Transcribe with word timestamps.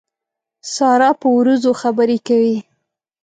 سارا 0.73 1.09
په 1.21 1.27
وروځو 1.37 1.71
خبرې 1.81 2.17
کوي. 2.27 2.57